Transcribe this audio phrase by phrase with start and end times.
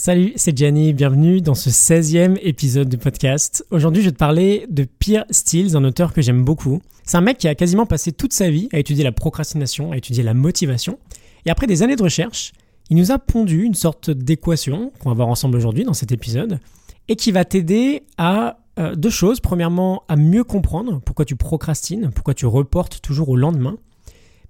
[0.00, 3.66] Salut, c'est Gianni, bienvenue dans ce 16e épisode de podcast.
[3.72, 6.80] Aujourd'hui, je vais te parler de Pierre Stills, un auteur que j'aime beaucoup.
[7.02, 9.96] C'est un mec qui a quasiment passé toute sa vie à étudier la procrastination, à
[9.96, 11.00] étudier la motivation.
[11.46, 12.52] Et après des années de recherche,
[12.90, 16.60] il nous a pondu une sorte d'équation qu'on va voir ensemble aujourd'hui dans cet épisode
[17.08, 19.40] et qui va t'aider à euh, deux choses.
[19.40, 23.76] Premièrement, à mieux comprendre pourquoi tu procrastines, pourquoi tu reportes toujours au lendemain,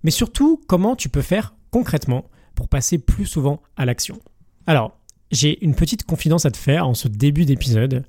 [0.03, 4.19] mais surtout comment tu peux faire concrètement pour passer plus souvent à l'action.
[4.67, 4.98] Alors,
[5.30, 8.05] j'ai une petite confidence à te faire en ce début d'épisode.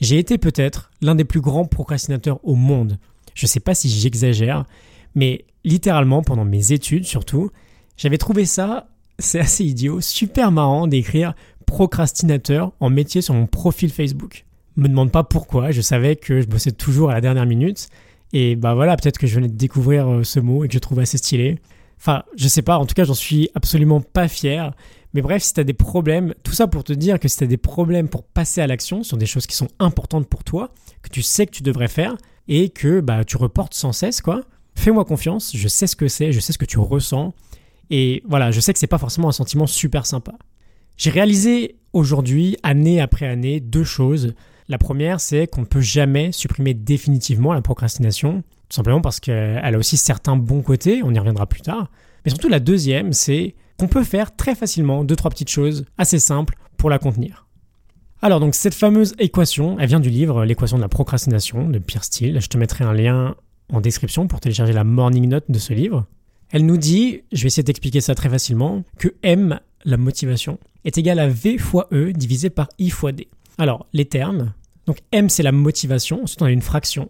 [0.00, 2.98] J'ai été peut-être l'un des plus grands procrastinateurs au monde.
[3.34, 4.64] Je ne sais pas si j'exagère,
[5.14, 7.50] mais littéralement pendant mes études surtout,
[7.96, 11.34] j'avais trouvé ça, c'est assez idiot, super marrant d'écrire
[11.66, 14.44] procrastinateur en métier sur mon profil Facebook.
[14.76, 17.88] Me demande pas pourquoi, je savais que je bossais toujours à la dernière minute.
[18.32, 20.78] Et bah voilà, peut-être que je venais de découvrir euh, ce mot et que je
[20.78, 21.58] trouve assez stylé.
[21.98, 24.72] Enfin, je sais pas, en tout cas, j'en suis absolument pas fier.
[25.14, 27.44] Mais bref, si tu as des problèmes, tout ça pour te dire que si tu
[27.44, 30.72] as des problèmes pour passer à l'action sur des choses qui sont importantes pour toi,
[31.02, 32.16] que tu sais que tu devrais faire
[32.48, 34.42] et que bah tu reportes sans cesse quoi.
[34.74, 37.34] Fais-moi confiance, je sais ce que c'est, je sais ce que tu ressens
[37.90, 40.32] et voilà, je sais que c'est pas forcément un sentiment super sympa.
[40.96, 44.34] J'ai réalisé aujourd'hui, année après année, deux choses.
[44.68, 49.74] La première, c'est qu'on ne peut jamais supprimer définitivement la procrastination, tout simplement parce qu'elle
[49.74, 51.90] a aussi certains bons côtés, on y reviendra plus tard.
[52.24, 56.18] Mais surtout la deuxième, c'est qu'on peut faire très facilement deux trois petites choses assez
[56.18, 57.46] simples pour la contenir.
[58.20, 62.04] Alors donc cette fameuse équation, elle vient du livre L'équation de la procrastination de Pierre
[62.04, 62.40] Steele.
[62.40, 63.34] Je te mettrai un lien
[63.72, 66.06] en description pour télécharger la morning note de ce livre.
[66.50, 70.98] Elle nous dit, je vais essayer d'expliquer ça très facilement, que M, la motivation, est
[70.98, 73.28] égal à V fois E divisé par I fois D.
[73.58, 74.52] Alors les termes,
[74.86, 77.08] donc M c'est la motivation, ensuite on a une fraction.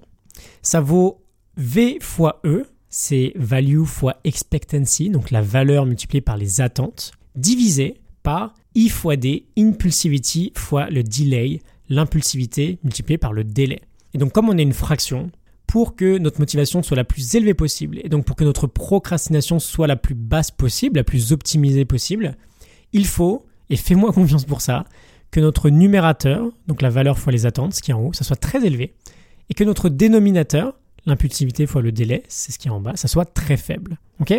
[0.63, 1.23] Ça vaut
[1.57, 8.03] V fois E, c'est value fois expectancy, donc la valeur multipliée par les attentes, divisé
[8.23, 13.81] par I fois D, impulsivity fois le delay, l'impulsivité multipliée par le délai.
[14.13, 15.31] Et donc comme on est une fraction,
[15.67, 19.59] pour que notre motivation soit la plus élevée possible, et donc pour que notre procrastination
[19.59, 22.37] soit la plus basse possible, la plus optimisée possible,
[22.93, 24.85] il faut, et fais-moi confiance pour ça,
[25.31, 28.23] que notre numérateur, donc la valeur fois les attentes, ce qui est en haut, ça
[28.23, 28.93] soit très élevé,
[29.49, 33.09] et que notre dénominateur, l'impulsivité fois le délai, c'est ce qui est en bas, ça
[33.09, 33.99] soit très faible.
[34.21, 34.33] Ok?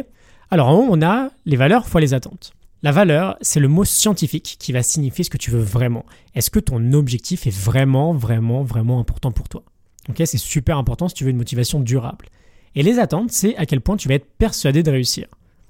[0.50, 2.54] Alors en haut, on a les valeurs fois les attentes.
[2.84, 6.06] La valeur, c'est le mot scientifique qui va signifier ce que tu veux vraiment.
[6.36, 9.64] Est-ce que ton objectif est vraiment, vraiment, vraiment important pour toi?
[10.10, 12.28] Ok C'est super important si tu veux une motivation durable.
[12.76, 15.28] Et les attentes, c'est à quel point tu vas être persuadé de réussir.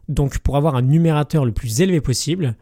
[0.10, 2.56] Donc pour avoir un numérateur le plus élevé possible,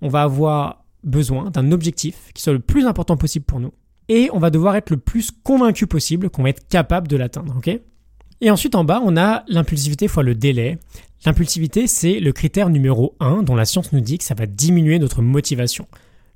[0.00, 3.72] on va avoir besoin d'un objectif qui soit le plus important possible pour nous
[4.10, 7.54] et on va devoir être le plus convaincu possible qu'on va être capable de l'atteindre,
[7.56, 7.70] ok?
[8.40, 10.78] Et ensuite en bas, on a l'impulsivité fois le délai.
[11.24, 14.98] L'impulsivité, c'est le critère numéro 1 dont la science nous dit que ça va diminuer
[14.98, 15.86] notre motivation.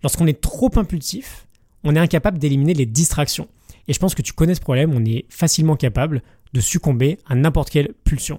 [0.04, 1.48] Lorsqu'on est trop impulsif,
[1.82, 3.48] on est incapable d'éliminer les distractions.
[3.88, 7.34] Et je pense que tu connais ce problème, on est facilement capable de succomber à
[7.34, 8.38] n'importe quelle pulsion.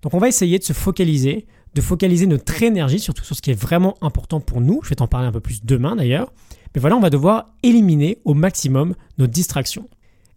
[0.00, 3.50] Donc on va essayer de se focaliser, de focaliser notre énergie surtout sur ce qui
[3.50, 4.80] est vraiment important pour nous.
[4.82, 6.32] Je vais t'en parler un peu plus demain d'ailleurs.
[6.74, 9.88] Mais voilà, on va devoir éliminer au maximum nos distractions.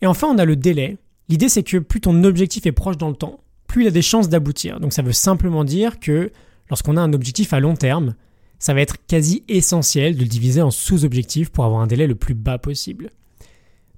[0.01, 0.97] Et enfin, on a le délai.
[1.29, 4.01] L'idée, c'est que plus ton objectif est proche dans le temps, plus il a des
[4.01, 4.79] chances d'aboutir.
[4.79, 6.31] Donc ça veut simplement dire que
[6.69, 8.15] lorsqu'on a un objectif à long terme,
[8.59, 12.15] ça va être quasi essentiel de le diviser en sous-objectifs pour avoir un délai le
[12.15, 13.09] plus bas possible.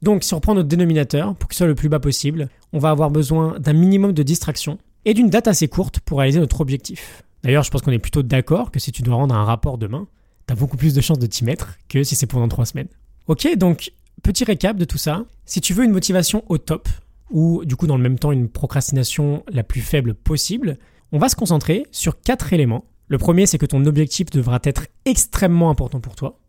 [0.01, 2.89] Donc si on prend notre dénominateur, pour qu'il soit le plus bas possible, on va
[2.89, 7.24] avoir besoin d'un minimum de distractions et d'une date assez courte pour réaliser notre objectif.
[7.45, 10.07] D'ailleurs, je pense qu'on est plutôt d'accord que si tu dois rendre un rapport demain,
[10.47, 12.87] t'as beaucoup plus de chances de t'y mettre que si c'est pendant trois semaines.
[13.27, 13.91] Ok, donc
[14.23, 15.25] petit récap de tout ça.
[15.45, 16.89] Si tu veux une motivation au top,
[17.29, 20.79] ou du coup dans le même temps une procrastination la plus faible possible,
[21.11, 22.85] on va se concentrer sur quatre éléments.
[23.09, 26.39] Le premier, c'est que ton objectif devra être extrêmement important pour toi.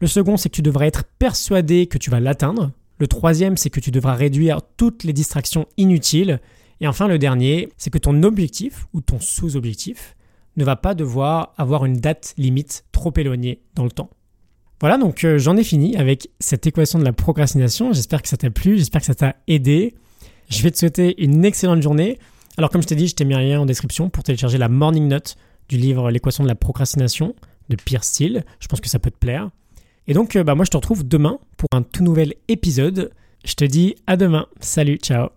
[0.00, 2.72] Le second, c'est que tu devras être persuadé que tu vas l'atteindre.
[2.98, 6.40] Le troisième, c'est que tu devras réduire toutes les distractions inutiles.
[6.82, 10.15] Et enfin, le dernier, c'est que ton objectif ou ton sous-objectif
[10.56, 14.10] ne va pas devoir avoir une date limite trop éloignée dans le temps.
[14.80, 17.92] Voilà, donc euh, j'en ai fini avec cette équation de la procrastination.
[17.92, 19.94] J'espère que ça t'a plu, j'espère que ça t'a aidé.
[20.48, 22.18] Je vais te souhaiter une excellente journée.
[22.58, 24.68] Alors comme je t'ai dit, je t'ai mis un lien en description pour télécharger la
[24.68, 25.36] morning note
[25.68, 27.34] du livre L'équation de la procrastination
[27.68, 28.44] de Pierre Steele.
[28.60, 29.50] Je pense que ça peut te plaire.
[30.06, 33.10] Et donc, euh, bah, moi, je te retrouve demain pour un tout nouvel épisode.
[33.44, 34.46] Je te dis à demain.
[34.60, 35.35] Salut, ciao.